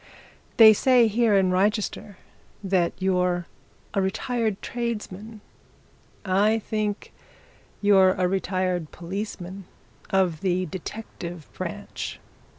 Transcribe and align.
They 0.57 0.73
say 0.73 1.05
here 1.05 1.35
in 1.35 1.51
Wrychester 1.51 2.17
that 2.63 2.93
you're 2.97 3.45
a 3.93 4.01
retired 4.01 4.59
tradesman. 4.63 5.41
I 6.25 6.57
think 6.57 7.13
you're 7.83 8.13
a 8.13 8.27
retired 8.27 8.89
policeman 8.91 9.65
of 10.09 10.39
the 10.41 10.65
detective 10.65 11.47
branch." 11.53 12.19